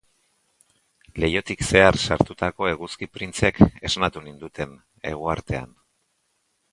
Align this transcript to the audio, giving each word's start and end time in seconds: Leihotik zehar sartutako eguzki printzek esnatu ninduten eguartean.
Leihotik 1.23 1.59
zehar 1.65 1.99
sartutako 2.03 2.69
eguzki 2.69 3.09
printzek 3.17 3.61
esnatu 3.91 4.25
ninduten 4.29 4.73
eguartean. 5.11 5.77